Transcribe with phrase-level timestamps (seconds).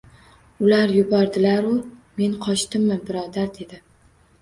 [0.67, 1.75] —Ular yubordilaru,
[2.19, 3.85] men qochdimmi, birodar,— dedi.